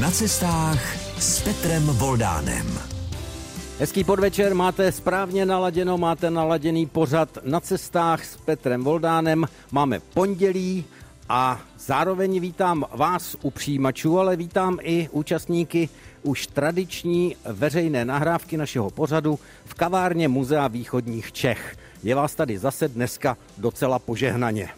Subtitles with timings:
[0.00, 2.78] Na cestách s Petrem Voldánem.
[3.78, 9.46] Hezký podvečer, máte správně naladěno, máte naladěný pořad na cestách s Petrem Voldánem.
[9.72, 10.84] Máme pondělí
[11.28, 15.88] a zároveň vítám vás u přijímačů, ale vítám i účastníky
[16.22, 21.76] už tradiční veřejné nahrávky našeho pořadu v kavárně Muzea východních Čech.
[22.02, 24.68] Je vás tady zase dneska docela požehnaně.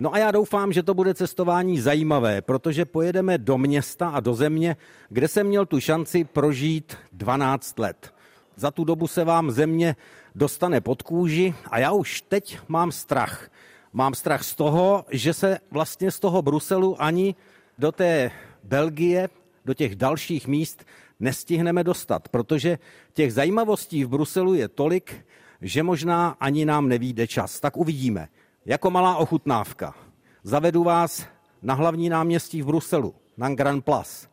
[0.00, 4.34] No a já doufám, že to bude cestování zajímavé, protože pojedeme do města a do
[4.34, 4.76] země,
[5.08, 8.14] kde jsem měl tu šanci prožít 12 let.
[8.56, 9.96] Za tu dobu se vám země
[10.34, 13.50] dostane pod kůži a já už teď mám strach.
[13.92, 17.34] Mám strach z toho, že se vlastně z toho Bruselu ani
[17.78, 18.30] do té
[18.62, 19.28] Belgie,
[19.64, 20.84] do těch dalších míst
[21.20, 22.78] nestihneme dostat, protože
[23.12, 25.26] těch zajímavostí v Bruselu je tolik,
[25.60, 27.60] že možná ani nám nevíde čas.
[27.60, 28.28] Tak uvidíme.
[28.66, 29.94] Jako malá ochutnávka.
[30.42, 31.26] Zavedu vás
[31.62, 34.28] na hlavní náměstí v Bruselu, na Grand Place.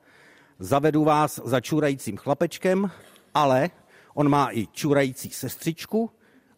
[0.60, 2.92] Zavedu vás za čurajícím chlapečkem,
[3.34, 3.70] ale
[4.14, 6.12] on má i čurající sestřičku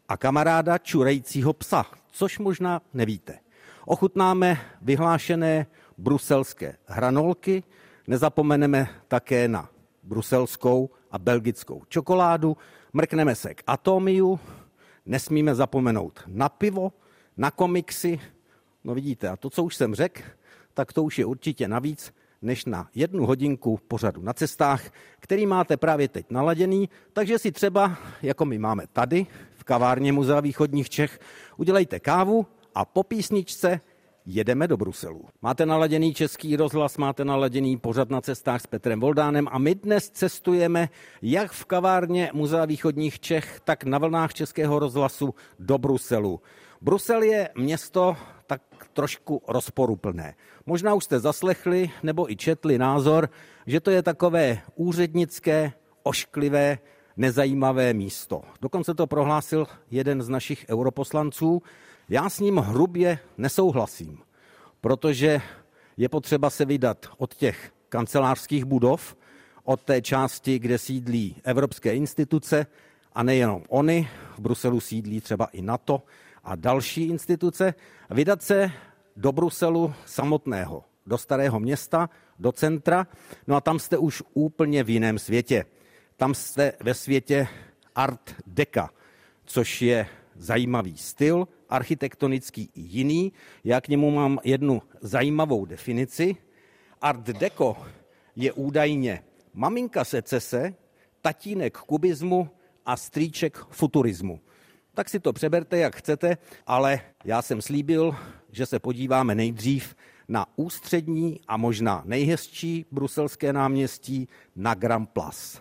[0.08, 3.40] a kamaráda čurajícího psa, což možná nevíte.
[3.86, 5.66] Ochutnáme vyhlášené
[5.98, 7.64] bruselské hranolky,
[8.08, 9.70] nezapomeneme také na
[10.04, 12.58] bruselskou a belgickou čokoládu,
[12.94, 14.40] mrkneme se k Atomiu,
[15.06, 16.92] nesmíme zapomenout na pivo,
[17.38, 18.20] na komiksy.
[18.84, 20.22] No vidíte, a to, co už jsem řekl,
[20.74, 25.78] tak to už je určitě navíc než na jednu hodinku pořadu na cestách, který máte
[25.78, 31.20] právě teď naladěný, takže si třeba, jako my máme tady, v kavárně Muzea východních Čech,
[31.58, 33.82] udělejte kávu a po písničce
[34.26, 35.26] jedeme do Bruselu.
[35.42, 40.10] Máte naladěný český rozhlas, máte naladěný pořad na cestách s Petrem Voldánem a my dnes
[40.10, 40.90] cestujeme
[41.22, 46.42] jak v kavárně Muzea východních Čech, tak na vlnách českého rozhlasu do Bruselu.
[46.84, 48.18] Brusel je město
[48.48, 48.62] tak
[48.94, 50.36] trošku rozporuplné.
[50.66, 53.30] Možná už jste zaslechli nebo i četli názor,
[53.68, 56.78] že to je takové úřednické, ošklivé,
[57.18, 58.42] nezajímavé místo.
[58.62, 61.62] Dokonce to prohlásil jeden z našich europoslanců.
[62.10, 64.20] Já s ním hrubě nesouhlasím,
[64.82, 65.42] protože
[65.98, 69.16] je potřeba se vydat od těch kancelářských budov,
[69.64, 72.66] od té části, kde sídlí evropské instituce
[73.14, 76.02] a nejenom oni, v Bruselu sídlí třeba i NATO,
[76.44, 77.74] a další instituce,
[78.10, 78.72] vydat se
[79.16, 82.10] do Bruselu samotného, do starého města,
[82.40, 83.08] do centra,
[83.48, 85.66] no a tam jste už úplně v jiném světě.
[86.18, 87.48] Tam jste ve světě
[87.96, 88.90] Art Deca,
[89.46, 93.34] což je zajímavý styl, architektonický i jiný.
[93.64, 96.36] Já k němu mám jednu zajímavou definici.
[97.02, 97.78] Art Deco
[98.36, 100.74] je údajně maminka secese,
[101.22, 102.50] tatínek kubismu
[102.86, 104.40] a strýček futurismu
[104.96, 106.38] tak si to přeberte, jak chcete,
[106.68, 108.16] ale já jsem slíbil,
[108.52, 109.96] že se podíváme nejdřív
[110.28, 115.60] na ústřední a možná nejhezčí bruselské náměstí na Grand Place.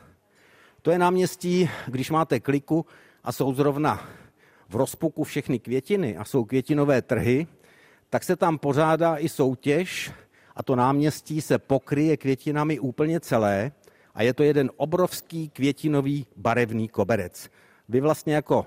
[0.83, 2.87] To je náměstí, když máte kliku
[3.25, 4.09] a jsou zrovna
[4.69, 7.47] v rozpuku všechny květiny a jsou květinové trhy,
[8.11, 10.13] tak se tam pořádá i soutěž
[10.57, 13.73] a to náměstí se pokryje květinami úplně celé
[14.15, 17.51] a je to jeden obrovský květinový barevný koberec.
[17.89, 18.67] Vy vlastně jako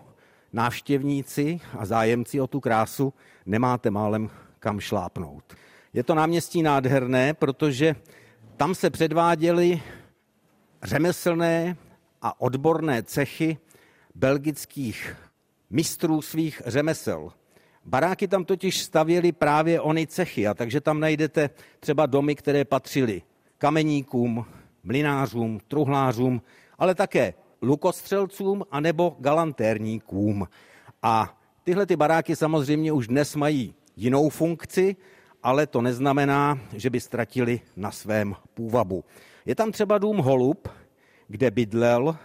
[0.56, 3.14] návštěvníci a zájemci o tu krásu
[3.46, 4.30] nemáte málem
[4.60, 5.44] kam šlápnout.
[5.94, 7.96] Je to náměstí nádherné, protože
[8.58, 9.82] tam se předváděly
[10.84, 11.78] řemeslné
[12.22, 13.58] a odborné cechy
[14.16, 15.16] belgických
[15.70, 17.32] mistrů svých řemesel.
[17.86, 21.50] Baráky tam totiž stavěly právě ony cechy, a takže tam najdete
[21.80, 23.22] třeba domy, které patřily
[23.58, 24.46] kameníkům,
[24.84, 26.42] mlinářům, truhlářům,
[26.78, 30.48] ale také lukostřelcům anebo galantérníkům.
[31.02, 34.96] A tyhle ty baráky samozřejmě už dnes mají jinou funkci,
[35.44, 39.04] ale to neznamená, že by ztratili na svém půvabu.
[39.46, 40.68] Je tam třeba dům Holub,
[41.28, 42.18] kde bydlel,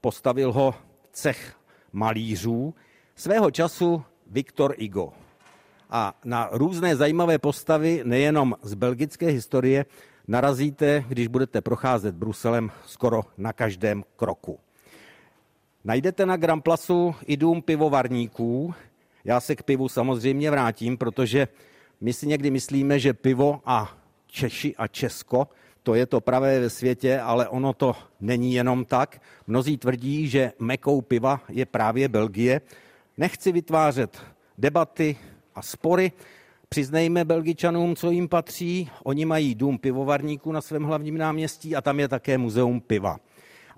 [0.00, 0.74] postavil ho
[1.12, 1.56] cech
[1.92, 2.74] malířů,
[3.14, 5.12] svého času Viktor Igo.
[5.90, 9.84] A na různé zajímavé postavy, nejenom z belgické historie,
[10.28, 14.58] narazíte, když budete procházet Bruselem skoro na každém kroku.
[15.84, 18.74] Najdete na Gramplasu i dům pivovarníků.
[19.24, 21.48] Já se k pivu samozřejmě vrátím, protože
[22.00, 23.96] my si někdy myslíme, že pivo a
[24.26, 25.48] Češi a Česko,
[25.82, 29.22] to je to pravé ve světě, ale ono to není jenom tak.
[29.46, 32.60] Mnozí tvrdí, že mekou piva je právě Belgie.
[33.16, 34.22] Nechci vytvářet
[34.58, 35.16] debaty
[35.54, 36.12] a spory,
[36.72, 38.90] Přiznejme Belgičanům, co jim patří.
[39.04, 43.18] Oni mají dům pivovarníků na svém hlavním náměstí a tam je také muzeum piva.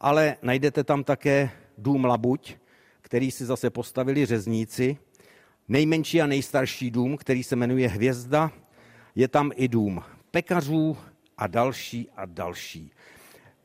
[0.01, 2.57] Ale najdete tam také dům Labuť,
[3.01, 4.97] který si zase postavili řezníci.
[5.69, 8.51] nejmenší a nejstarší dům, který se jmenuje Hvězda.
[9.15, 10.97] Je tam i dům pekařů
[11.39, 12.91] a další a další.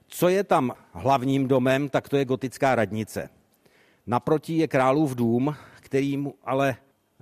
[0.08, 3.30] Co je tam hlavním domem, tak to je gotická radnice.
[4.06, 6.76] Naproti je králův dům, který mu ale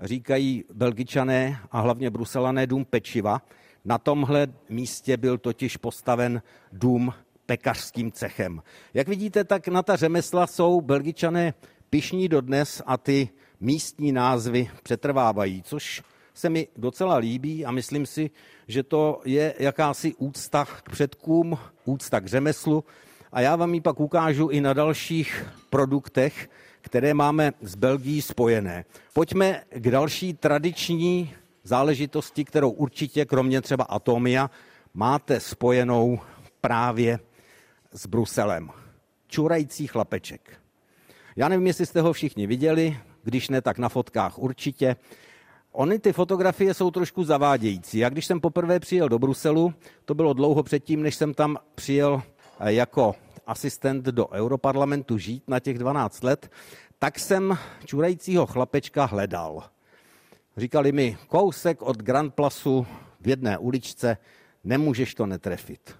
[0.03, 3.41] říkají belgičané a hlavně bruselané dům pečiva.
[3.85, 7.13] Na tomhle místě byl totiž postaven dům
[7.45, 8.61] pekařským cechem.
[8.93, 11.53] Jak vidíte, tak na ta řemesla jsou belgičané
[11.89, 16.03] pišní dodnes a ty místní názvy přetrvávají, což
[16.33, 18.29] se mi docela líbí a myslím si,
[18.67, 22.83] že to je jakási úcta k předkům, úcta k řemeslu
[23.31, 26.49] a já vám ji pak ukážu i na dalších produktech,
[26.85, 28.85] které máme s Belgií spojené.
[29.13, 31.33] Pojďme k další tradiční
[31.63, 34.49] záležitosti, kterou určitě, kromě třeba Atomia,
[34.93, 36.19] máte spojenou
[36.61, 37.19] právě
[37.91, 38.69] s Bruselem.
[39.27, 40.61] Čurající chlapeček.
[41.35, 44.95] Já nevím, jestli jste ho všichni viděli, když ne, tak na fotkách určitě.
[45.71, 47.97] Ony ty fotografie jsou trošku zavádějící.
[47.97, 49.73] Já když jsem poprvé přijel do Bruselu,
[50.05, 52.21] to bylo dlouho předtím, než jsem tam přijel
[52.59, 53.15] jako
[53.47, 56.51] asistent do Europarlamentu žít na těch 12 let,
[56.99, 59.63] tak jsem čurajícího chlapečka hledal.
[60.57, 62.87] Říkali mi, kousek od Grand Plasu
[63.21, 64.17] v jedné uličce,
[64.63, 65.95] nemůžeš to netrefit.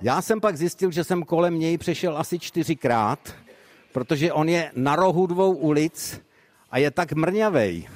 [0.00, 3.34] Já jsem pak zjistil, že jsem kolem něj přešel asi čtyřikrát,
[3.92, 6.20] protože on je na rohu dvou ulic
[6.70, 7.88] a je tak mrňavej,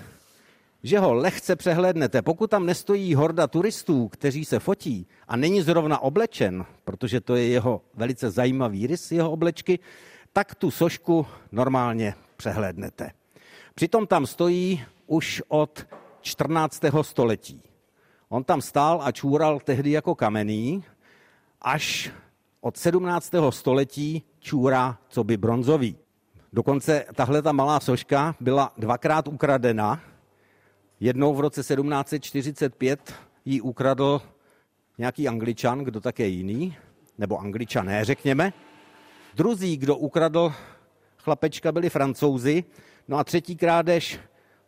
[0.83, 2.23] že ho lehce přehlednete.
[2.23, 7.47] Pokud tam nestojí horda turistů, kteří se fotí a není zrovna oblečen, protože to je
[7.47, 9.79] jeho velice zajímavý rys, jeho oblečky,
[10.33, 13.11] tak tu sošku normálně přehlédnete.
[13.75, 15.87] Přitom tam stojí už od
[16.21, 16.83] 14.
[17.03, 17.63] století.
[18.29, 20.85] On tam stál a čůral tehdy jako kamenný,
[21.63, 22.11] až
[22.61, 23.33] od 17.
[23.51, 25.97] století čůra co by bronzový.
[26.53, 30.01] Dokonce tahle ta malá soška byla dvakrát ukradena.
[31.01, 33.15] Jednou v roce 1745
[33.45, 34.23] ji ukradl
[34.99, 36.77] nějaký angličan, kdo také jiný,
[37.19, 38.53] nebo angličané, řekněme.
[39.35, 40.53] Druzí, kdo ukradl
[41.19, 42.65] chlapečka, byli francouzi.
[43.09, 44.21] No a třetí krádež,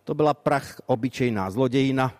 [0.05, 2.13] to byla prach obyčejná zlodějina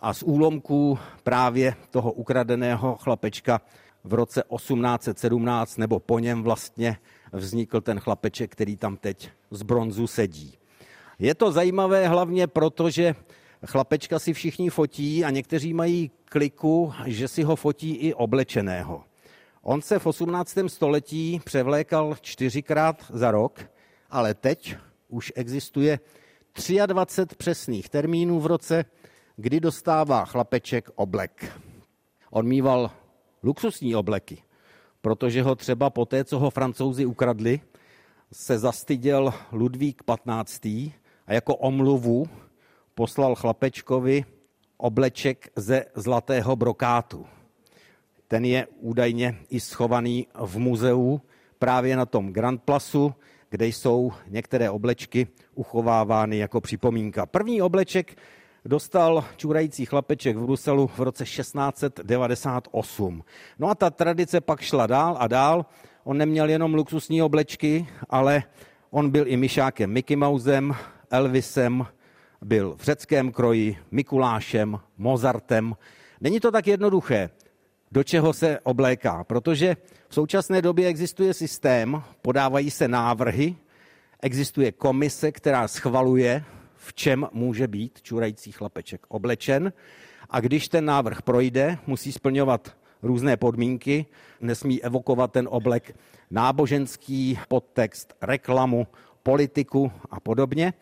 [0.00, 3.60] a z úlomků právě toho ukradeného chlapečka
[4.04, 6.96] v roce 1817 nebo po něm vlastně
[7.32, 10.58] vznikl ten chlapeček, který tam teď z bronzu sedí.
[11.18, 13.14] Je to zajímavé hlavně proto, že
[13.66, 19.04] chlapečka si všichni fotí a někteří mají kliku, že si ho fotí i oblečeného.
[19.62, 20.58] On se v 18.
[20.66, 23.60] století převlékal čtyřikrát za rok,
[24.10, 24.76] ale teď
[25.08, 26.00] už existuje
[26.86, 28.84] 23 přesných termínů v roce,
[29.36, 31.52] kdy dostává chlapeček oblek.
[32.30, 32.90] On mýval
[33.42, 34.42] luxusní obleky,
[35.00, 37.60] protože ho třeba po té, co ho francouzi ukradli,
[38.32, 40.66] se zastyděl Ludvík 15.
[41.26, 42.26] a jako omluvu
[42.94, 44.24] poslal chlapečkovi
[44.76, 47.26] obleček ze zlatého brokátu.
[48.28, 51.20] Ten je údajně i schovaný v muzeu
[51.58, 53.14] právě na tom Grand Plasu,
[53.50, 57.26] kde jsou některé oblečky uchovávány jako připomínka.
[57.26, 58.16] První obleček
[58.64, 63.24] dostal čurající chlapeček v Bruselu v roce 1698.
[63.58, 65.66] No a ta tradice pak šla dál a dál.
[66.04, 68.42] On neměl jenom luxusní oblečky, ale
[68.90, 70.74] on byl i myšákem Mickey Mousem,
[71.10, 71.86] Elvisem,
[72.44, 75.76] byl v řeckém kroji, Mikulášem, Mozartem.
[76.20, 77.30] Není to tak jednoduché,
[77.92, 79.76] do čeho se obléká, protože
[80.08, 83.56] v současné době existuje systém, podávají se návrhy,
[84.22, 86.44] existuje komise, která schvaluje
[86.76, 89.72] v čem může být čurající chlapeček oblečen.
[90.30, 94.06] A když ten návrh projde, musí splňovat různé podmínky,
[94.40, 95.96] nesmí evokovat ten oblek
[96.30, 98.86] náboženský podtext, reklamu,
[99.22, 100.72] politiku a podobně,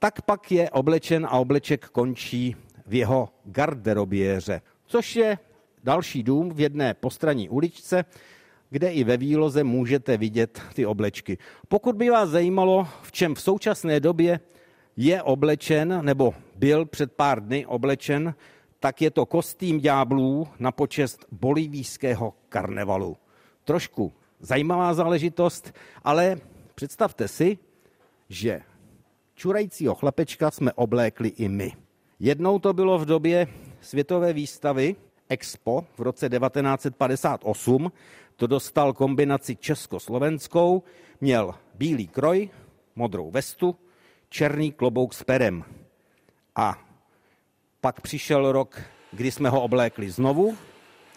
[0.00, 5.38] tak pak je oblečen a obleček končí v jeho garderoběře, což je
[5.84, 8.04] další dům v jedné postranní uličce,
[8.70, 11.38] kde i ve výloze můžete vidět ty oblečky.
[11.68, 14.40] Pokud by vás zajímalo, v čem v současné době
[14.96, 18.34] je oblečen, nebo byl před pár dny oblečen,
[18.80, 23.16] tak je to kostým ďáblů na počest bolivijského karnevalu.
[23.64, 25.72] Trošku zajímavá záležitost,
[26.04, 26.36] ale
[26.74, 27.58] představte si,
[28.28, 28.60] že
[29.40, 31.72] čurajícího chlapečka jsme oblékli i my.
[32.18, 33.46] Jednou to bylo v době
[33.80, 34.96] světové výstavy
[35.28, 37.92] Expo v roce 1958.
[38.36, 40.82] To dostal kombinaci československou,
[41.20, 42.50] měl bílý kroj,
[42.96, 43.76] modrou vestu,
[44.28, 45.64] černý klobouk s perem.
[46.56, 46.78] A
[47.80, 48.80] pak přišel rok,
[49.12, 50.56] kdy jsme ho oblékli znovu.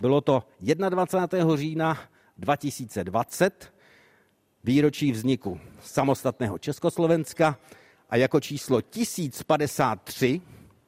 [0.01, 1.55] Bylo to 21.
[1.55, 1.99] října
[2.37, 3.73] 2020,
[4.63, 7.57] výročí vzniku samostatného Československa
[8.13, 10.41] a jako číslo 1053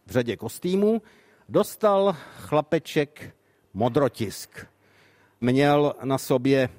[0.06, 1.02] v řadě kostýmů
[1.50, 3.36] dostal chlapeček
[3.74, 4.66] modrotisk.
[5.42, 6.70] Měl na sobě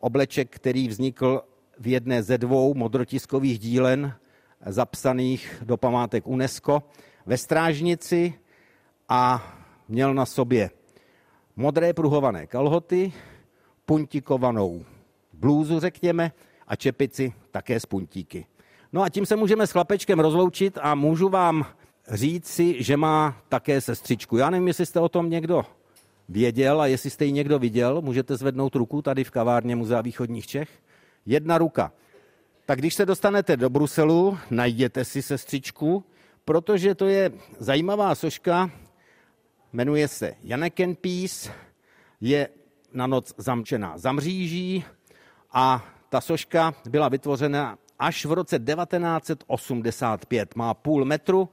[0.00, 1.42] obleček, který vznikl
[1.78, 4.14] v jedné ze dvou modrotiskových dílen
[4.66, 6.82] zapsaných do památek UNESCO
[7.26, 8.34] ve Strážnici
[9.08, 9.52] a
[9.88, 10.70] měl na sobě
[11.56, 13.12] modré pruhované kalhoty,
[13.86, 14.84] puntikovanou
[15.32, 16.32] blůzu, řekněme,
[16.66, 18.46] a čepici také z puntíky.
[18.92, 21.66] No a tím se můžeme s chlapečkem rozloučit a můžu vám
[22.10, 24.36] říct si, že má také sestřičku.
[24.36, 25.66] Já nevím, jestli jste o tom někdo
[26.28, 30.46] věděl a jestli jste ji někdo viděl, můžete zvednout ruku tady v kavárně Muzea východních
[30.46, 30.68] Čech.
[31.26, 31.92] Jedna ruka.
[32.66, 36.04] Tak když se dostanete do Bruselu, najděte si sestřičku,
[36.44, 38.70] protože to je zajímavá soška,
[39.72, 41.52] jmenuje se Janeken Peace,
[42.20, 42.48] je
[42.92, 44.84] na noc zamčená za mříží
[45.52, 50.56] a ta soška byla vytvořena až v roce 1985.
[50.56, 51.48] Má půl metru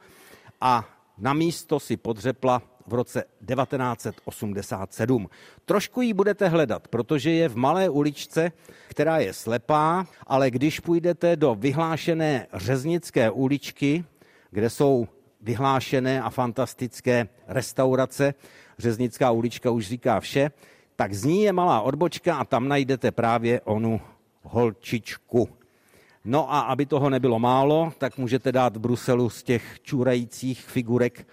[0.61, 3.23] a na místo si podřepla v roce
[3.55, 5.29] 1987.
[5.65, 8.51] Trošku ji budete hledat, protože je v malé uličce,
[8.87, 14.05] která je slepá, ale když půjdete do vyhlášené Řeznické uličky,
[14.51, 15.07] kde jsou
[15.41, 18.33] vyhlášené a fantastické restaurace,
[18.79, 20.51] Řeznická ulička už říká vše,
[20.95, 24.01] tak z ní je malá odbočka a tam najdete právě onu
[24.41, 25.49] holčičku.
[26.25, 31.27] No a aby toho nebylo málo, tak můžete dát Bruselu z těch čůrajících figurek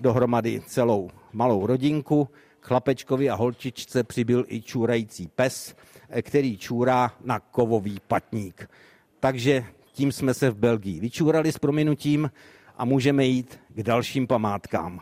[0.00, 2.28] dohromady celou malou rodinku.
[2.60, 5.74] Chlapečkovi a holčičce přibyl i čůrající pes,
[6.22, 8.70] který čůrá na kovový patník.
[9.20, 12.30] Takže tím jsme se v Belgii vyčúrali s prominutím
[12.78, 15.00] a můžeme jít k dalším památkám.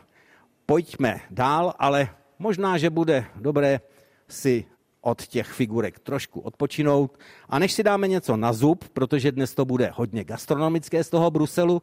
[0.67, 3.81] Pojďme dál, ale možná, že bude dobré
[4.29, 4.65] si
[5.01, 7.19] od těch figurek trošku odpočinout.
[7.49, 11.31] A než si dáme něco na zub, protože dnes to bude hodně gastronomické z toho
[11.31, 11.83] Bruselu,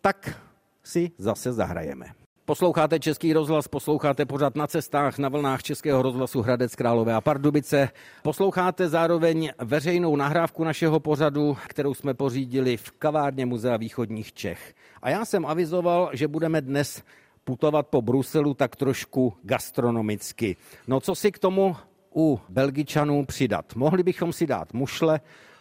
[0.00, 0.40] tak
[0.84, 2.06] si zase zahrajeme.
[2.44, 7.88] Posloucháte Český rozhlas, posloucháte pořád na cestách na vlnách Českého rozhlasu Hradec Králové a Pardubice.
[8.22, 14.74] Posloucháte zároveň veřejnou nahrávku našeho pořadu, kterou jsme pořídili v kavárně Muzea východních Čech.
[15.02, 17.02] A já jsem avizoval, že budeme dnes
[17.44, 20.56] putovat po Bruselu tak trošku gastronomicky.
[20.86, 21.76] No co si k tomu
[22.16, 23.74] u Belgičanů přidat?
[23.74, 25.20] Mohli bychom si dát mušle,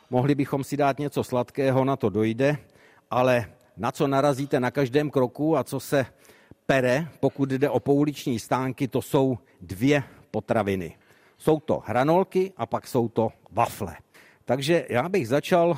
[0.09, 2.57] mohli bychom si dát něco sladkého, na to dojde,
[3.11, 3.45] ale
[3.77, 6.05] na co narazíte na každém kroku a co se
[6.65, 10.97] pere, pokud jde o pouliční stánky, to jsou dvě potraviny.
[11.37, 13.97] Jsou to hranolky a pak jsou to wafle.
[14.45, 15.77] Takže já bych začal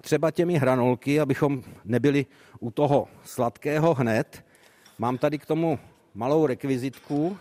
[0.00, 2.26] třeba těmi hranolky, abychom nebyli
[2.60, 4.44] u toho sladkého hned.
[4.98, 5.78] Mám tady k tomu
[6.14, 7.38] malou rekvizitku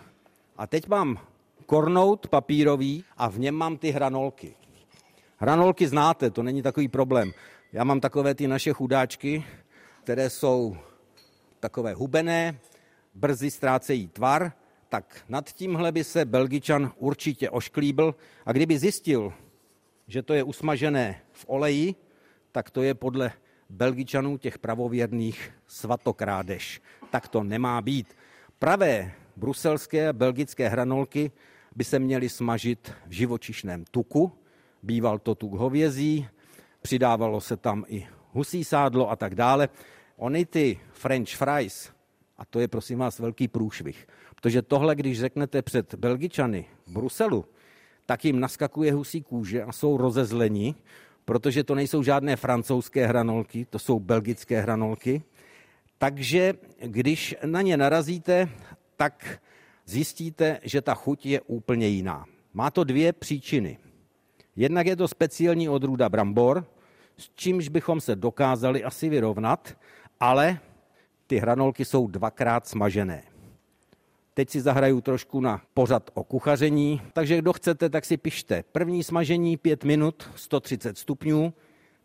[0.58, 1.20] a teď mám
[1.66, 4.56] kornout papírový a v něm mám ty hranolky.
[5.38, 7.32] Hranolky znáte, to není takový problém.
[7.72, 9.44] Já mám takové ty naše chudáčky,
[10.04, 10.78] které jsou
[11.60, 12.60] takové hubené,
[13.14, 14.52] brzy ztrácejí tvar,
[14.90, 19.34] tak nad tímhle by se Belgičan určitě ošklíbil a kdyby zjistil,
[20.08, 21.96] že to je usmažené v oleji,
[22.52, 23.32] tak to je podle
[23.70, 26.82] Belgičanů těch pravověrných svatokrádež.
[27.10, 28.16] Tak to nemá být.
[28.60, 31.32] Pravé bruselské a belgické hranolky
[31.76, 34.32] by se měly smažit v živočišném tuku.
[34.84, 36.28] Býval to tuk hovězí,
[36.82, 39.70] přidávalo se tam i husí sádlo a tak dále.
[40.18, 41.92] Ony ty French fries,
[42.38, 44.08] a to je prosím vás velký průšvih.
[44.36, 47.46] Protože tohle, když řeknete před Belgičany v Bruselu,
[48.06, 50.76] tak jim naskakuje husí kůže a jsou rozezlení,
[51.26, 55.24] protože to nejsou žádné francouzské hranolky, to jsou belgické hranolky.
[55.98, 58.50] Takže když na ně narazíte,
[58.98, 59.40] tak
[59.86, 62.26] zjistíte, že ta chuť je úplně jiná.
[62.54, 63.78] Má to dvě příčiny.
[64.56, 66.66] Jednak je to speciální odrůda brambor,
[67.18, 69.78] s čímž bychom se dokázali asi vyrovnat,
[70.20, 70.60] ale
[71.28, 73.24] ty hranolky jsou dvakrát smažené.
[74.34, 78.64] Teď si zahraju trošku na pořad o kuchaření, takže kdo chcete, tak si pište.
[78.72, 81.54] První smažení 5 minut, 130 stupňů,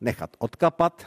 [0.00, 1.06] nechat odkapat.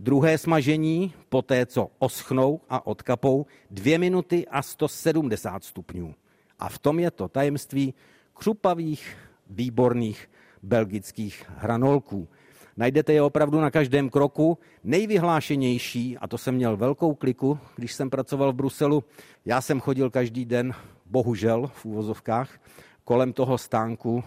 [0.00, 6.14] Druhé smažení, poté co oschnou a odkapou, 2 minuty a 170 stupňů.
[6.58, 7.94] A v tom je to tajemství
[8.34, 9.16] křupavých,
[9.50, 10.30] výborných
[10.62, 12.28] belgických hranolků.
[12.76, 14.58] Najdete je opravdu na každém kroku.
[14.84, 19.04] Nejvyhlášenější, a to jsem měl velkou kliku, když jsem pracoval v Bruselu,
[19.44, 20.74] já jsem chodil každý den,
[21.06, 22.60] bohužel v úvozovkách,
[23.04, 24.24] kolem toho stánku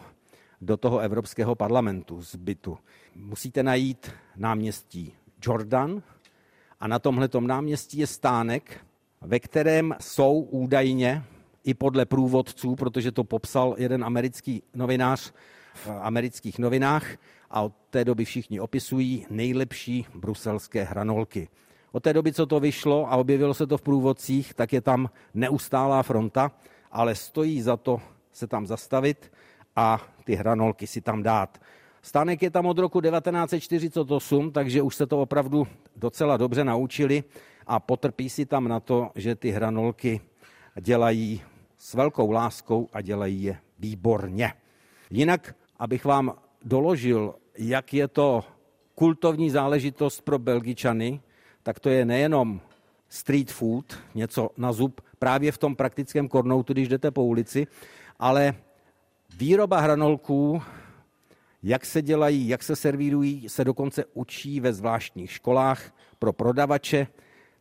[0.62, 2.78] do toho Evropského parlamentu z bytu.
[3.16, 6.02] Musíte najít náměstí Jordan
[6.80, 8.86] a na tomhle náměstí je stánek,
[9.22, 11.24] ve kterém jsou údajně
[11.64, 15.34] i podle průvodců, protože to popsal jeden americký novinář
[15.74, 17.06] v amerických novinách,
[17.52, 21.50] a od té doby všichni opisují nejlepší bruselské hranolky.
[21.92, 25.10] Od té doby, co to vyšlo a objevilo se to v průvodcích, tak je tam
[25.34, 26.52] neustálá fronta,
[26.92, 29.32] ale stojí za to se tam zastavit
[29.76, 31.62] a ty hranolky si tam dát.
[32.02, 37.24] Stánek je tam od roku 1948, takže už se to opravdu docela dobře naučili
[37.68, 40.22] a potrpí si tam na to, že ty hranolky
[40.82, 41.42] dělají
[41.78, 44.54] s velkou láskou a dělají je výborně.
[45.10, 48.44] Jinak, abych vám doložil, jak je to
[48.96, 51.22] kultovní záležitost pro Belgičany,
[51.64, 52.62] tak to je nejenom
[53.10, 57.68] street food, něco na zub, právě v tom praktickém kornoutu, když jdete po ulici,
[58.20, 58.54] ale
[59.38, 60.62] výroba hranolků,
[61.64, 67.08] jak se dělají, jak se servírují, se dokonce učí ve zvláštních školách pro prodavače,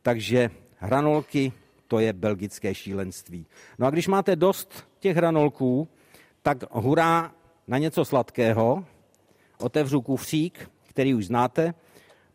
[0.03, 1.53] takže hranolky,
[1.89, 3.47] to je belgické šílenství.
[3.79, 5.89] No a když máte dost těch hranolků,
[6.43, 7.35] tak hurá
[7.69, 8.85] na něco sladkého,
[9.59, 11.75] otevřu kufřík, který už znáte,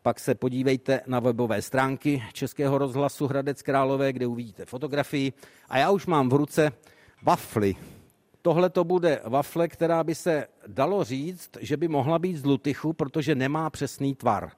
[0.02, 5.32] pak se podívejte na webové stránky Českého rozhlasu Hradec Králové, kde uvidíte fotografii.
[5.68, 6.72] A já už mám v ruce
[7.22, 7.76] wafly.
[8.46, 12.92] Tohle to bude wafle, která by se dalo říct, že by mohla být z lutychu,
[12.92, 14.50] protože nemá přesný tvar.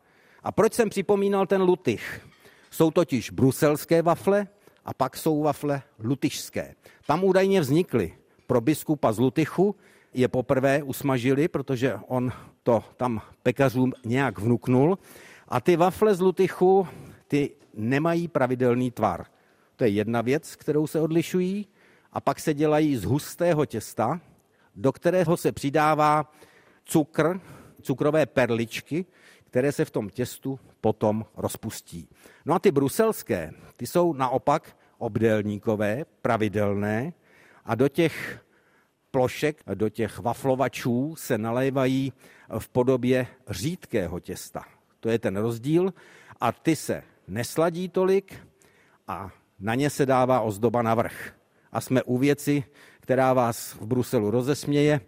[0.42, 2.26] A proč jsem připomínal ten lutych?
[2.70, 4.46] Jsou totiž bruselské wafle
[4.84, 6.74] a pak jsou wafle lutyšské.
[7.06, 8.12] Tam údajně vznikly
[8.46, 9.76] pro biskupa z Lutychu,
[10.14, 14.98] je poprvé usmažili, protože on to tam pekařům nějak vnuknul
[15.48, 16.88] a ty wafle z Lutychu,
[17.28, 19.26] ty nemají pravidelný tvar.
[19.76, 21.66] To je jedna věc, kterou se odlišují.
[22.18, 24.20] A pak se dělají z hustého těsta,
[24.74, 26.32] do kterého se přidává
[26.84, 27.40] cukr,
[27.82, 29.06] cukrové perličky,
[29.44, 32.08] které se v tom těstu potom rozpustí.
[32.44, 37.12] No a ty bruselské, ty jsou naopak obdélníkové, pravidelné
[37.64, 38.44] a do těch
[39.10, 42.12] plošek, do těch waflovačů se nalévají
[42.58, 44.64] v podobě řídkého těsta.
[45.00, 45.94] To je ten rozdíl.
[46.40, 48.46] A ty se nesladí tolik
[49.06, 51.37] a na ně se dává ozdoba navrch.
[51.72, 52.64] A jsme u věci,
[53.00, 55.00] která vás v Bruselu rozesměje,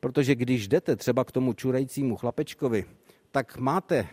[0.00, 2.84] protože když jdete třeba k tomu čurajícímu chlapečkovi,
[3.30, 4.08] tak máte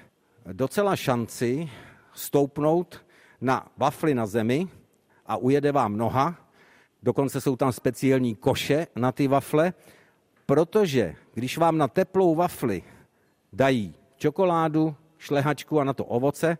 [0.53, 1.69] docela šanci
[2.13, 3.05] stoupnout
[3.41, 4.67] na wafly na zemi
[5.25, 6.35] a ujede vám noha,
[7.03, 9.73] dokonce jsou tam speciální koše na ty wafle,
[10.45, 12.83] protože když vám na teplou wafli
[13.53, 16.57] dají čokoládu, šlehačku a na to ovoce,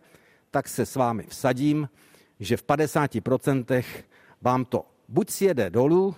[0.51, 1.89] tak se s vámi vsadím,
[2.39, 3.84] že v 50%
[4.41, 6.15] vám to buď sjede dolů,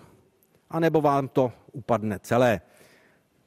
[0.69, 2.62] anebo vám to upadne celé.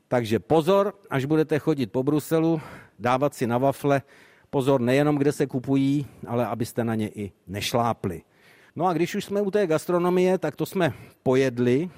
[0.08, 2.60] Takže pozor, až budete chodit po Bruselu,
[2.98, 4.02] dávat si na wafle,
[4.50, 8.22] pozor nejenom, kde se kupují, ale abyste na ně i nešlápli.
[8.76, 11.90] No a když už jsme u té gastronomie, tak to jsme pojedli,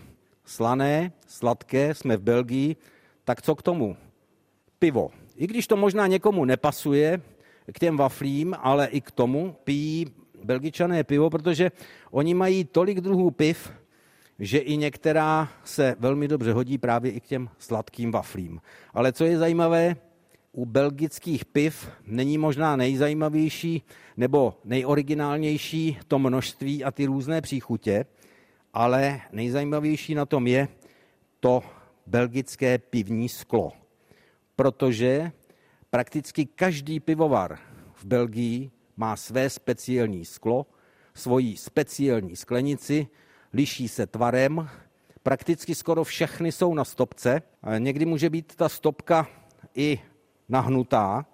[0.45, 2.77] slané, sladké, jsme v Belgii,
[3.25, 3.97] tak co k tomu?
[4.79, 5.11] Pivo.
[5.37, 7.21] I když to možná někomu nepasuje
[7.73, 10.07] k těm waflím, ale i k tomu pijí
[10.45, 11.73] belgičané pivo, protože
[12.11, 13.73] oni mají tolik druhů piv,
[14.39, 18.61] že i některá se velmi dobře hodí právě i k těm sladkým waflím.
[18.95, 19.97] Ale co je zajímavé,
[20.53, 23.83] u belgických piv není možná nejzajímavější
[24.17, 28.05] nebo nejoriginálnější to množství a ty různé příchutě,
[28.75, 30.69] ale nejzajímavější na tom je
[31.41, 31.63] to
[32.07, 33.73] belgické pivní sklo
[34.61, 35.33] protože
[35.91, 37.59] prakticky každý pivovar
[37.95, 38.71] v Belgii
[39.01, 40.67] má své speciální sklo,
[41.15, 43.07] svoji speciální sklenici,
[43.53, 44.69] liší se tvarem,
[45.23, 47.43] prakticky skoro všechny jsou na stopce.
[47.79, 49.27] Někdy může být ta stopka
[49.75, 50.01] i
[50.49, 51.27] nahnutá,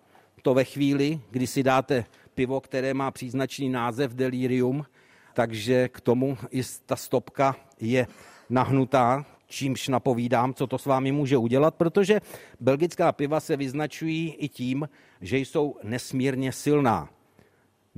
[0.42, 4.87] to ve chvíli, kdy si dáte pivo, které má příznačný název delirium,
[5.35, 8.07] takže k tomu i ta stopka je
[8.50, 12.20] nahnutá, čímž napovídám, co to s vámi může udělat, protože
[12.61, 14.88] belgická piva se vyznačují i tím,
[15.20, 17.15] že jsou nesmírně silná.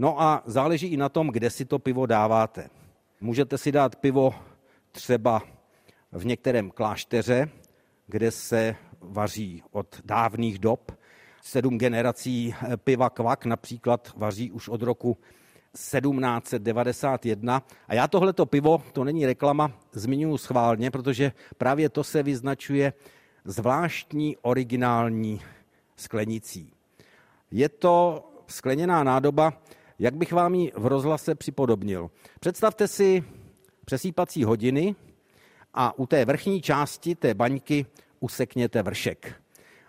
[0.00, 2.70] No a záleží i na tom, kde si to pivo dáváte.
[3.20, 4.34] Můžete si dát pivo
[4.92, 5.42] třeba
[6.12, 7.48] v některém klášteře,
[8.06, 10.92] kde se vaří od dávných dob.
[11.42, 15.16] Sedm generací piva Kvak například vaří už od roku
[15.72, 17.62] 1791.
[17.88, 22.92] A já tohleto pivo, to není reklama, zmiňuji schválně, protože právě to se vyznačuje
[23.44, 25.40] zvláštní originální
[25.96, 26.72] sklenicí.
[27.50, 29.52] Je to skleněná nádoba,
[29.98, 32.10] jak bych vám ji v rozhlase připodobnil.
[32.40, 33.24] Představte si
[33.84, 34.94] přesýpací hodiny
[35.74, 37.86] a u té vrchní části té baňky
[38.20, 39.34] usekněte vršek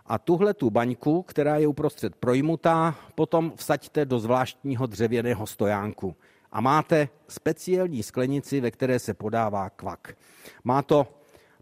[0.09, 6.15] a tuhle tu baňku, která je uprostřed projmutá, potom vsaďte do zvláštního dřevěného stojánku
[6.51, 10.17] a máte speciální sklenici, ve které se podává kvak.
[10.63, 11.07] Má to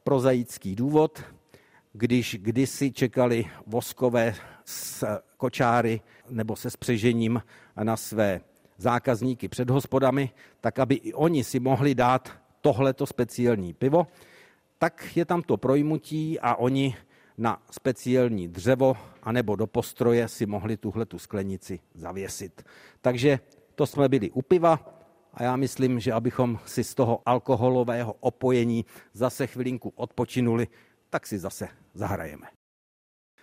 [0.04, 1.24] prozaický důvod,
[1.94, 4.36] když kdysi čekali voskové
[4.68, 5.06] s
[5.38, 7.42] kočáry nebo se spřežením
[7.84, 8.42] na své
[8.78, 10.30] zákazníky před hospodami,
[10.62, 14.08] tak aby i oni si mohli dát tohleto speciální pivo,
[14.80, 16.96] tak je tam to projmutí a oni
[17.38, 22.66] na speciální dřevo anebo do postroje si mohli tuhle tu sklenici zavěsit.
[23.02, 23.40] Takže
[23.76, 24.80] to jsme byli u piva
[25.34, 30.68] a já myslím, že abychom si z toho alkoholového opojení zase chvilinku odpočinuli,
[31.10, 32.57] tak si zase zahrajeme.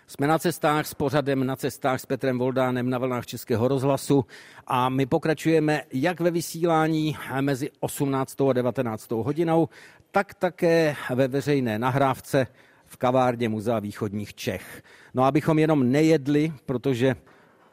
[0.07, 4.25] Jsme na cestách s pořadem na cestách s Petrem Voldánem na vlnách Českého rozhlasu
[4.67, 8.41] a my pokračujeme jak ve vysílání mezi 18.
[8.41, 9.11] a 19.
[9.11, 9.69] hodinou,
[10.11, 12.47] tak také ve veřejné nahrávce
[12.85, 14.83] v kavárně Muzea východních Čech.
[15.13, 17.15] No abychom jenom nejedli, protože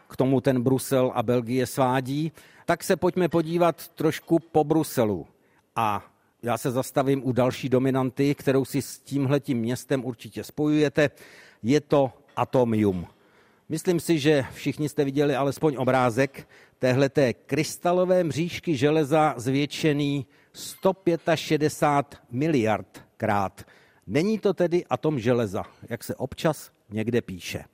[0.09, 2.33] k tomu ten Brusel a Belgie svádí,
[2.64, 5.27] tak se pojďme podívat trošku po Bruselu.
[5.77, 6.05] A
[6.42, 11.11] já se zastavím u další dominanty, kterou si s tímhletím městem určitě spojujete.
[11.62, 13.07] Je to atomium.
[13.68, 23.05] Myslím si, že všichni jste viděli alespoň obrázek téhleté krystalové mřížky železa zvětšený 165 miliard
[23.16, 23.62] krát.
[24.07, 27.64] Není to tedy atom železa, jak se občas někde píše.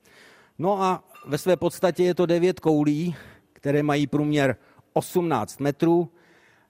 [0.58, 3.16] No a ve své podstatě je to devět koulí,
[3.52, 4.56] které mají průměr
[4.92, 6.08] 18 metrů.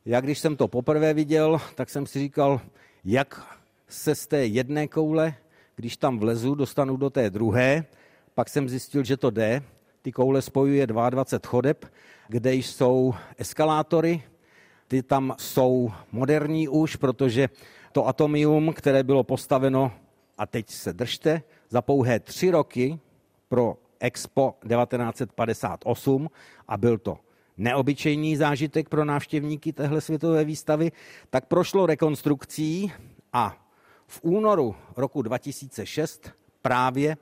[0.05, 2.61] Já když jsem to poprvé viděl, tak jsem si říkal,
[3.05, 5.35] jak se z té jedné koule,
[5.79, 7.85] když tam vlezu, dostanu do té druhé.
[8.35, 9.62] Pak jsem zjistil, že to jde.
[10.03, 11.87] Ty koule spojuje 22 chodeb,
[12.29, 14.23] kde jsou eskalátory.
[14.88, 17.49] Ty tam jsou moderní už, protože
[17.93, 19.93] to atomium, které bylo postaveno,
[20.38, 22.99] a teď se držte, za pouhé tři roky
[23.49, 26.31] pro Expo 1958
[26.69, 27.19] a byl to
[27.57, 30.93] neobyčejný zážitek pro návštěvníky téhle světové výstavy,
[31.31, 32.93] tak prošlo rekonstrukcí
[33.33, 33.67] a
[34.09, 36.31] v únoru roku 2006
[36.62, 37.16] právě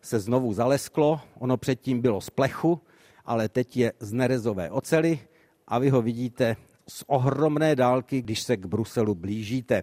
[0.00, 2.80] se znovu zalesklo, ono předtím bylo z plechu,
[3.24, 5.20] ale teď je z nerezové ocely
[5.68, 6.56] a vy ho vidíte
[6.88, 9.82] z ohromné dálky, když se k Bruselu blížíte.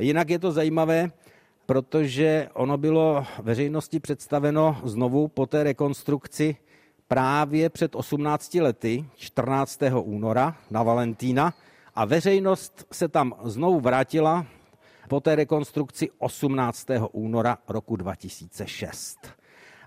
[0.00, 1.10] Jinak je to zajímavé,
[1.66, 6.56] protože ono bylo veřejnosti představeno znovu po té rekonstrukci
[7.08, 9.80] právě před 18 lety, 14.
[10.02, 11.54] února na Valentína,
[11.94, 14.46] a veřejnost se tam znovu vrátila
[15.10, 16.86] po té rekonstrukci 18.
[17.12, 19.18] února roku 2006.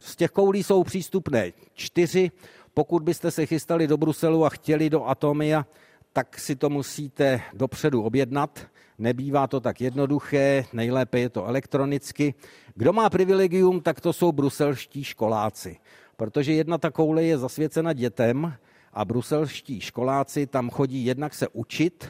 [0.02, 2.32] Z těch koulí jsou přístupné čtyři.
[2.74, 5.66] Pokud byste se chystali do Bruselu a chtěli do Atomia,
[6.14, 8.68] tak si to musíte dopředu objednat.
[8.98, 12.34] Nebývá to tak jednoduché, nejlépe je to elektronicky.
[12.76, 15.78] Kdo má privilegium, tak to jsou bruselští školáci,
[16.18, 18.54] protože jedna ta koule je zasvěcena dětem
[18.94, 22.10] a bruselští školáci tam chodí jednak se učit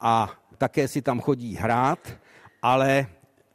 [0.00, 1.98] a také si tam chodí hrát,
[2.62, 3.06] ale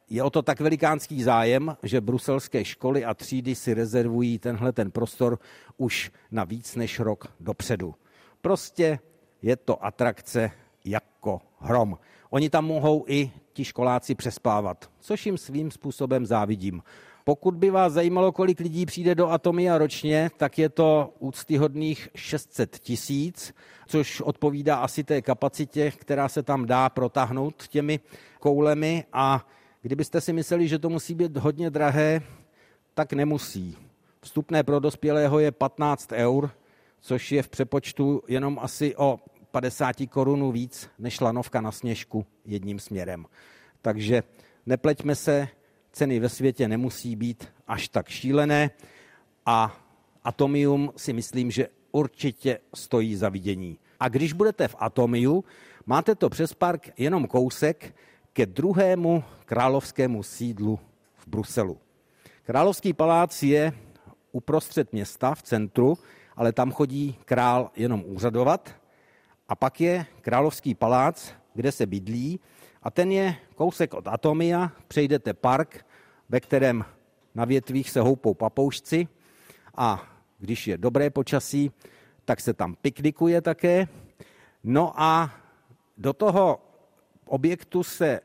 [0.09, 4.91] je o to tak velikánský zájem, že bruselské školy a třídy si rezervují tenhle ten
[4.91, 5.39] prostor
[5.77, 7.95] už na víc než rok dopředu.
[8.41, 8.99] Prostě
[9.41, 10.51] je to atrakce
[10.85, 11.97] jako hrom.
[12.29, 16.83] Oni tam mohou i ti školáci přespávat, což jim svým způsobem závidím.
[17.27, 22.79] Pokud by vás zajímalo, kolik lidí přijde do Atomia ročně, tak je to úctyhodných 600
[22.79, 23.53] tisíc,
[23.87, 27.99] což odpovídá asi té kapacitě, která se tam dá protáhnout těmi
[28.39, 29.47] koulemi a
[29.81, 32.21] kdybyste si mysleli, že to musí být hodně drahé,
[32.93, 33.77] tak nemusí.
[34.21, 36.49] Vstupné pro dospělého je 15 eur,
[36.99, 39.19] což je v přepočtu jenom asi o
[39.51, 43.25] 50 korunů víc než lanovka na sněžku jedním směrem.
[43.81, 44.23] Takže
[44.65, 45.47] nepleťme se,
[45.97, 48.69] ceny ve světě nemusí být až tak šílené
[49.45, 49.77] a
[50.23, 53.79] Atomium si myslím, že určitě stojí za vidění.
[53.99, 55.43] A když budete v Atomiu,
[55.86, 57.95] máte to přes park jenom kousek
[58.33, 60.79] ke druhému královskému sídlu
[61.17, 61.77] v Bruselu.
[62.43, 63.73] Královský palác je
[64.31, 65.97] uprostřed města v centru,
[66.36, 68.69] ale tam chodí král jenom úřadovat.
[69.49, 72.39] A pak je královský palác, kde se bydlí
[72.88, 75.86] a ten je kousek od Atomia, přejdete park,
[76.30, 76.86] ve kterém
[77.36, 79.08] na větvích se houpou papoušci
[79.76, 80.04] a
[80.39, 81.71] když je dobré počasí,
[82.26, 83.88] tak se tam piknikuje také.
[84.63, 85.32] No a
[85.97, 86.60] do toho
[87.26, 88.19] objektu se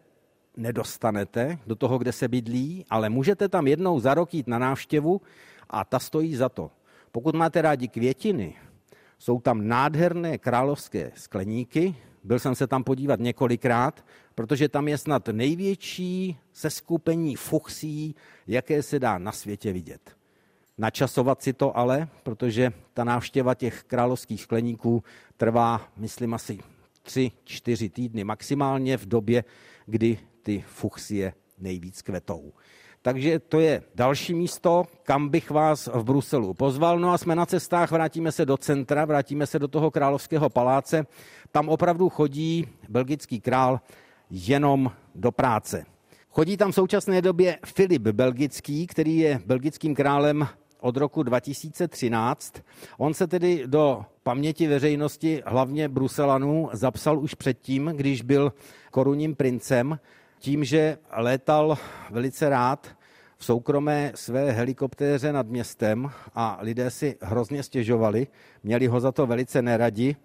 [0.56, 5.20] nedostanete, do toho, kde se bydlí, ale můžete tam jednou za rok jít na návštěvu
[5.70, 6.70] a ta stojí za to.
[7.12, 8.54] Pokud máte rádi květiny,
[9.18, 14.04] jsou tam nádherné královské skleníky, byl jsem se tam podívat několikrát,
[14.34, 18.14] protože tam je snad největší seskupení fuchsí,
[18.46, 20.16] jaké se dá na světě vidět.
[20.78, 25.04] Načasovat si to ale, protože ta návštěva těch královských skleníků
[25.36, 26.58] trvá, myslím, asi
[27.02, 29.44] tři, čtyři týdny maximálně v době,
[29.86, 32.52] kdy ty fuchsie nejvíc kvetou.
[33.02, 36.98] Takže to je další místo, kam bych vás v Bruselu pozval.
[36.98, 41.06] No a jsme na cestách, vrátíme se do centra, vrátíme se do toho královského paláce.
[41.52, 43.80] Tam opravdu chodí belgický král
[44.30, 45.84] jenom do práce.
[46.30, 50.48] Chodí tam v současné době Filip Belgický, který je belgickým králem
[50.80, 52.54] od roku 2013.
[52.98, 58.52] On se tedy do paměti veřejnosti, hlavně Bruselanů, zapsal už předtím, když byl
[58.90, 59.98] korunním princem,
[60.42, 61.78] tím, že létal
[62.10, 62.88] velice rád
[63.36, 68.26] v soukromé své helikoptéře nad městem a lidé si hrozně stěžovali,
[68.62, 70.16] měli ho za to velice neradi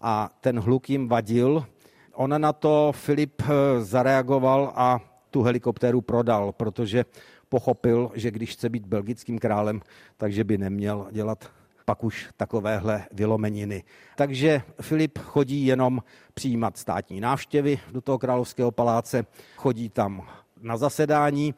[0.00, 1.66] a ten hluk jim vadil.
[2.14, 3.42] On na to Filip
[3.80, 7.04] zareagoval a tu helikoptéru prodal, protože
[7.48, 9.80] pochopil, že když chce být belgickým králem,
[10.16, 11.50] takže by neměl dělat
[11.90, 13.82] pak už takovéhle vylomeniny.
[14.16, 16.02] Takže Filip chodí jenom
[16.34, 19.26] přijímat státní návštěvy do toho královského paláce,
[19.56, 20.22] chodí tam
[20.62, 21.54] na zasedání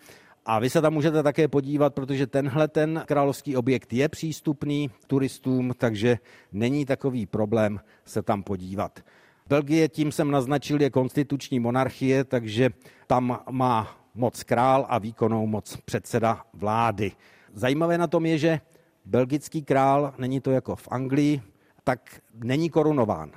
[0.47, 5.73] a vy se tam můžete také podívat, protože tenhle ten královský objekt je přístupný turistům,
[5.79, 6.18] takže
[6.53, 9.01] není takový problém se tam podívat.
[9.49, 12.71] Belgie, tím jsem naznačil, je konstituční monarchie, takže
[13.07, 17.12] tam má moc král a výkonnou moc předseda vlády.
[17.53, 18.61] Zajímavé na tom je, že
[19.04, 21.42] belgický král, není to jako v Anglii,
[21.84, 23.30] tak není korunován.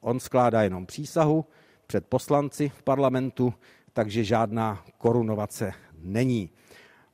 [0.00, 1.44] On skládá jenom přísahu
[1.86, 3.54] před poslanci v parlamentu,
[3.92, 6.50] takže žádná korunovace není.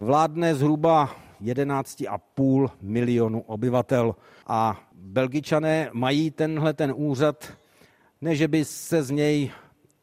[0.01, 7.53] Vládne zhruba 11,5 milionu obyvatel a belgičané mají tenhle ten úřad,
[8.21, 9.51] ne že by se z něj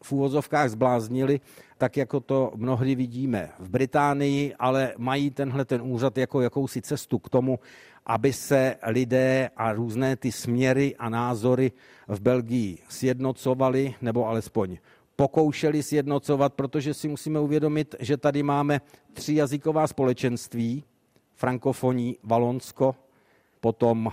[0.03, 1.41] v úvozovkách zbláznili,
[1.77, 7.19] tak jako to mnohdy vidíme v Británii, ale mají tenhle ten úřad jako jakousi cestu
[7.19, 7.59] k tomu,
[8.05, 11.71] aby se lidé a různé ty směry a názory
[12.07, 14.77] v Belgii sjednocovali, nebo alespoň
[15.15, 18.81] pokoušeli sjednocovat, protože si musíme uvědomit, že tady máme
[19.13, 20.83] tři jazyková společenství,
[21.35, 22.95] frankofoní Valonsko,
[23.59, 24.11] potom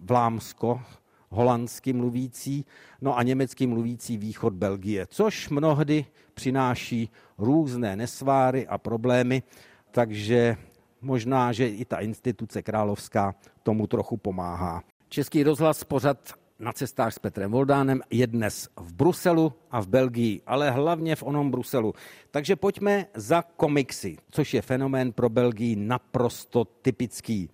[0.00, 0.80] Vlámsko,
[1.30, 2.64] holandsky mluvící,
[3.00, 9.42] no a německy mluvící východ Belgie, což mnohdy přináší různé nesváry a problémy,
[9.90, 10.56] takže
[11.00, 14.82] možná, že i ta instituce královská tomu trochu pomáhá.
[15.08, 20.40] Český rozhlas pořad na cestách s Petrem Voldánem je dnes v Bruselu a v Belgii,
[20.46, 21.94] ale hlavně v onom Bruselu.
[22.30, 27.50] Takže pojďme za komiksy, což je fenomén pro Belgii naprosto typický.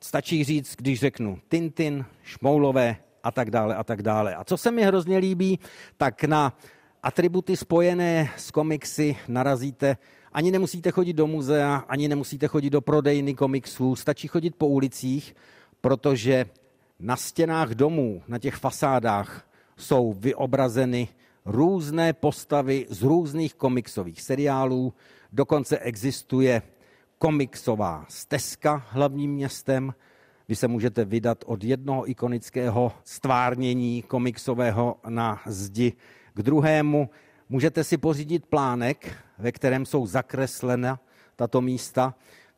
[0.00, 4.34] Stačí říct, když řeknu Tintin, Šmoulové a tak dále a tak dále.
[4.34, 5.58] A co se mi hrozně líbí,
[5.96, 6.58] tak na
[7.02, 9.96] atributy spojené s komiksy narazíte.
[10.32, 15.36] Ani nemusíte chodit do muzea, ani nemusíte chodit do prodejny komiksů, stačí chodit po ulicích,
[15.80, 16.46] protože
[17.00, 21.08] na stěnách domů, na těch fasádách jsou vyobrazeny
[21.44, 24.94] různé postavy z různých komiksových seriálů,
[25.32, 26.62] dokonce existuje
[27.18, 29.94] komiksová stezka hlavním městem,
[30.52, 35.92] vy se můžete vydat od jednoho ikonického stvárnění komiksového na zdi
[36.34, 37.10] k druhému.
[37.48, 41.00] Můžete si pořídit plánek, ve kterém jsou zakreslena
[41.36, 42.14] tato místa,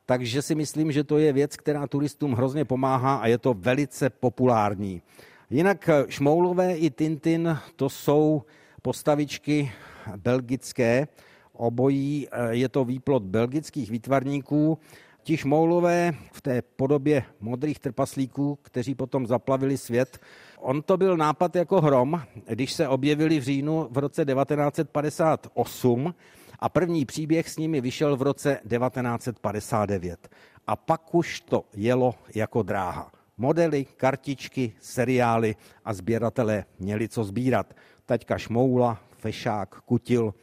[0.07, 4.11] takže si myslím, že to je věc, která turistům hrozně pomáhá a je to velice
[4.11, 5.03] populární.
[5.51, 8.43] Jinak Šmoulové i Tintin to jsou
[8.83, 9.73] postavičky
[10.17, 11.09] belgické,
[11.53, 14.79] obojí eh, je to výplot belgických výtvarníků.
[15.25, 20.19] Ti šmoulové v té podobě modrých trpaslíků, kteří potom zaplavili svět,
[20.59, 26.15] on to byl nápad jako hrom, když se objevili v říjnu v roce 1958
[26.59, 30.29] a první příběh s nimi vyšel v roce 1959.
[30.67, 33.13] A pak už to jelo jako dráha.
[33.37, 37.75] Modely, kartičky, seriály a sběratelé měli co sbírat.
[38.07, 40.35] Taťka Šmoula, Fešák, Kutil,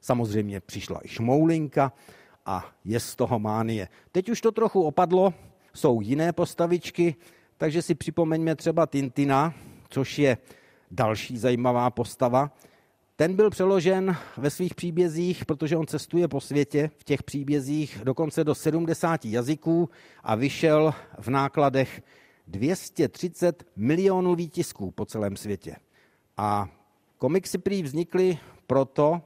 [0.00, 1.92] samozřejmě přišla i Šmoulinka
[2.46, 3.88] a je z toho mánie.
[4.12, 5.34] Teď už to trochu opadlo,
[5.74, 7.14] jsou jiné postavičky,
[7.56, 9.54] takže si připomeňme třeba Tintina,
[9.88, 10.38] což je
[10.90, 12.50] další zajímavá postava.
[13.16, 18.44] Ten byl přeložen ve svých příbězích, protože on cestuje po světě v těch příbězích dokonce
[18.44, 19.90] do 70 jazyků
[20.22, 22.02] a vyšel v nákladech
[22.46, 25.76] 230 milionů výtisků po celém světě.
[26.36, 26.68] A
[27.18, 29.22] komiksy prý vznikly proto,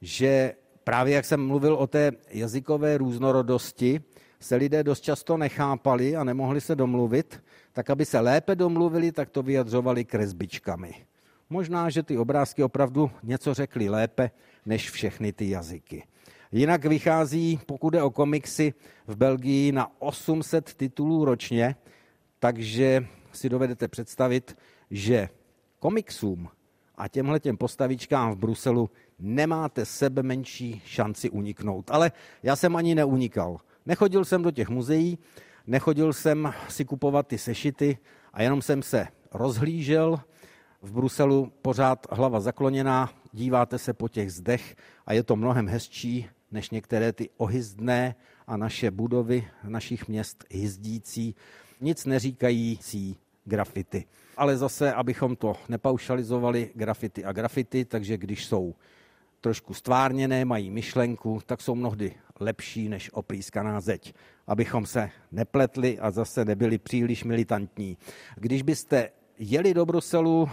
[0.00, 0.54] že
[0.88, 4.00] právě jak jsem mluvil o té jazykové různorodosti,
[4.40, 9.30] se lidé dost často nechápali a nemohli se domluvit, tak aby se lépe domluvili, tak
[9.30, 10.94] to vyjadřovali kresbičkami.
[11.50, 14.30] Možná, že ty obrázky opravdu něco řekly lépe
[14.66, 16.04] než všechny ty jazyky.
[16.52, 18.74] Jinak vychází, pokud je o komiksy,
[19.06, 21.76] v Belgii na 800 titulů ročně,
[22.38, 24.56] takže si dovedete představit,
[24.90, 25.28] že
[25.78, 26.48] komiksům
[26.96, 31.90] a těmhle těm postavičkám v Bruselu nemáte sebe menší šanci uniknout.
[31.90, 33.60] Ale já jsem ani neunikal.
[33.86, 35.18] Nechodil jsem do těch muzeí,
[35.66, 37.98] nechodil jsem si kupovat ty sešity
[38.32, 40.20] a jenom jsem se rozhlížel.
[40.82, 44.76] V Bruselu pořád hlava zakloněná, díváte se po těch zdech
[45.06, 48.14] a je to mnohem hezčí než některé ty ohyzdné
[48.46, 51.34] a naše budovy našich měst hyzdící,
[51.80, 54.04] nic neříkající grafity.
[54.36, 58.74] Ale zase, abychom to nepaušalizovali, grafity a grafity, takže když jsou
[59.40, 64.14] trošku stvárněné, mají myšlenku, tak jsou mnohdy lepší než oprýskaná zeď,
[64.46, 67.98] abychom se nepletli a zase nebyli příliš militantní.
[68.36, 70.50] Když byste jeli do Bruselu,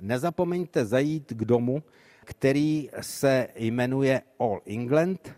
[0.00, 1.82] nezapomeňte zajít k domu,
[2.24, 5.34] který se jmenuje All England.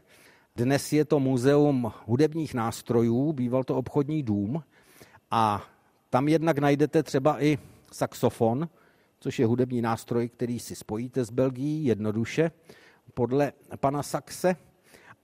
[0.56, 4.62] Dnes je to muzeum hudebních nástrojů, býval to obchodní dům
[5.30, 5.64] a
[6.10, 7.58] tam jednak najdete třeba i
[7.92, 8.68] saxofon,
[9.20, 12.50] což je hudební nástroj, který si spojíte s Belgií jednoduše
[13.14, 14.56] podle pana Saxe,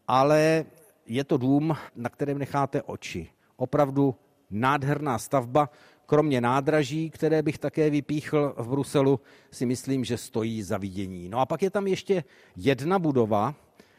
[0.08, 0.64] ale
[1.06, 3.28] je to dům, na kterém necháte oči.
[3.56, 4.14] Opravdu
[4.50, 5.70] nádherná stavba,
[6.06, 11.28] kromě nádraží, které bych také vypíchl v Bruselu, si myslím, že stojí za vidění.
[11.28, 12.24] No a pak je tam ještě
[12.56, 13.54] jedna budova,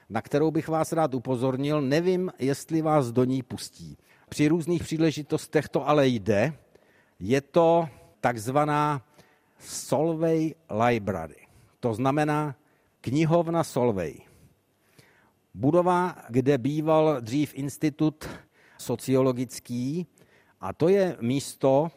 [0.10, 1.82] na kterou bych vás rád upozornil.
[1.82, 3.98] Nevím, jestli vás do ní pustí.
[4.30, 6.54] Při různých příležitostech to ale jde.
[7.20, 7.90] Je to
[8.22, 9.02] takzvaná
[9.66, 10.54] Solvay
[10.88, 11.48] Library.
[11.80, 12.56] To znamená
[13.02, 14.14] knihovna Solvay.
[15.54, 18.30] Budova, kde býval dřív institut
[18.78, 20.08] sociologický,
[20.62, 21.92] a to je místo,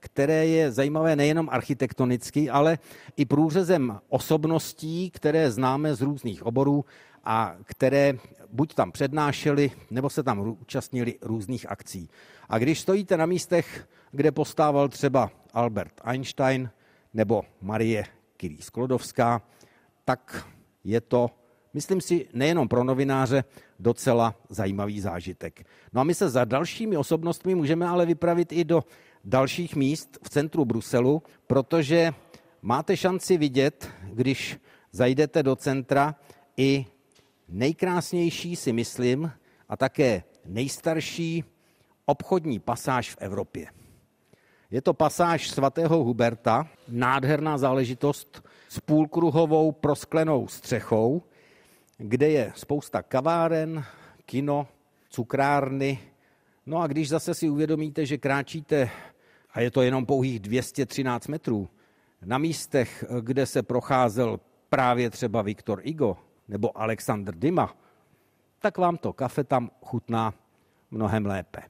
[0.00, 2.78] které je zajímavé nejenom architektonicky, ale
[3.16, 6.84] i průřezem osobností, které známe z různých oborů
[7.24, 8.14] a které
[8.52, 12.08] buď tam přednášeli, nebo se tam účastnili různých akcí.
[12.48, 16.70] A když stojíte na místech, kde postával třeba Albert Einstein
[17.16, 18.04] nebo Marie
[18.40, 19.42] Curie Sklodovská,
[20.04, 20.46] tak
[20.84, 21.30] je to,
[21.72, 23.44] myslím si, nejenom pro novináře
[23.78, 25.66] docela zajímavý zážitek.
[25.92, 28.84] No a my se za dalšími osobnostmi můžeme ale vypravit i do
[29.24, 32.12] dalších míst v centru Bruselu, protože
[32.62, 34.60] máte šanci vidět, když
[34.92, 36.14] zajdete do centra,
[36.56, 36.86] i
[37.48, 39.32] nejkrásnější, si myslím,
[39.68, 41.44] a také nejstarší
[42.06, 43.66] obchodní pasáž v Evropě.
[44.70, 51.22] Je to pasáž svatého Huberta, nádherná záležitost s půlkruhovou prosklenou střechou,
[51.98, 53.84] kde je spousta kaváren,
[54.26, 54.68] kino,
[55.10, 55.98] cukrárny.
[56.66, 58.90] No a když zase si uvědomíte, že kráčíte,
[59.52, 61.68] a je to jenom pouhých 213 metrů,
[62.24, 66.16] na místech, kde se procházel právě třeba Viktor Igo
[66.48, 67.76] nebo Alexander Dima,
[68.58, 70.34] tak vám to kafe tam chutná
[70.90, 71.62] mnohem lépe.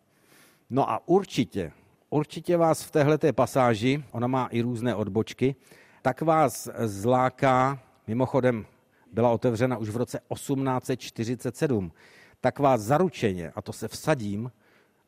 [0.70, 1.72] No a určitě,
[2.10, 5.56] určitě vás v téhleté pasáži, ona má i různé odbočky,
[6.02, 8.66] tak vás zláká, mimochodem
[9.12, 11.92] byla otevřena už v roce 1847,
[12.40, 14.52] tak vás zaručeně, a to se vsadím,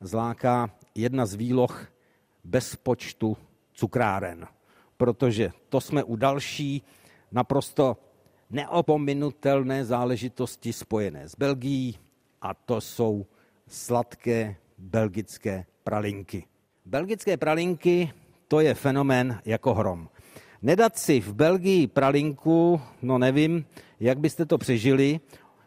[0.00, 1.86] zláká jedna z výloh
[2.44, 3.36] bez počtu
[3.72, 4.46] cukráren.
[4.96, 6.82] Protože to jsme u další
[7.32, 7.96] naprosto
[8.50, 11.98] neopominutelné záležitosti spojené s Belgií
[12.42, 13.26] a to jsou
[13.68, 16.44] sladké belgické pralinky.
[16.88, 18.12] Belgické pralinky
[18.48, 20.08] to je fenomén jako hrom.
[20.62, 23.64] Nedat si v Belgii pralinku, no nevím,
[24.00, 25.20] jak byste to přežili.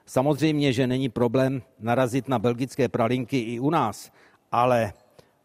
[0.06, 4.12] Samozřejmě, že není problém narazit na belgické pralinky i u nás,
[4.52, 4.94] ale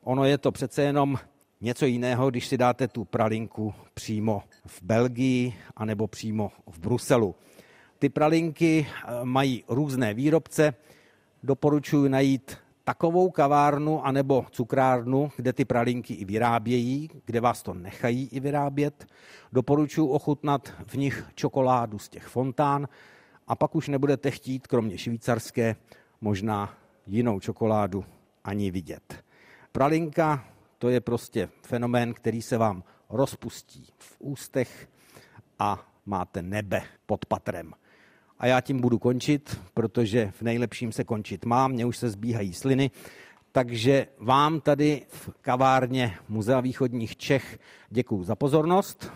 [0.02, 1.18] ono je to přece jenom
[1.60, 7.34] něco jiného, když si dáte tu pralinku přímo v Belgii anebo přímo v Bruselu.
[7.98, 10.74] Ty pralinky eh, mají různé výrobce.
[11.42, 18.28] Doporučuji najít takovou kavárnu anebo cukrárnu, kde ty pralinky i vyrábějí, kde vás to nechají
[18.32, 19.06] i vyrábět.
[19.52, 22.88] Doporučuji ochutnat v nich čokoládu z těch fontán
[23.46, 25.76] a pak už nebudete chtít, kromě švýcarské,
[26.20, 26.74] možná
[27.06, 28.04] jinou čokoládu
[28.44, 29.24] ani vidět.
[29.72, 30.44] Pralinka
[30.78, 34.88] to je prostě fenomén, který se vám rozpustí v ústech
[35.58, 37.72] a máte nebe pod patrem.
[38.38, 42.52] A já tím budu končit, protože v nejlepším se končit mám, mně už se zbíhají
[42.52, 42.90] sliny.
[43.52, 47.58] Takže vám tady v kavárně Muzea východních Čech
[47.90, 49.12] děkuji za pozornost.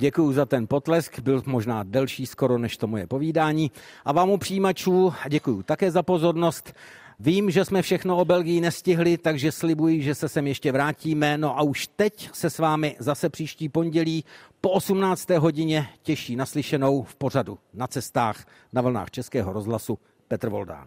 [0.00, 3.70] Děkuji za ten potlesk, byl možná delší skoro než to moje povídání.
[4.04, 6.72] A vám u přijímačů děkuji také za pozornost.
[7.18, 11.38] Vím, že jsme všechno o Belgii nestihli, takže slibuji, že se sem ještě vrátíme.
[11.38, 14.24] No a už teď se s vámi zase příští pondělí
[14.60, 15.30] po 18.
[15.30, 19.98] hodině těší naslyšenou v pořadu na cestách na vlnách Českého rozhlasu
[20.28, 20.86] Petr Voldán.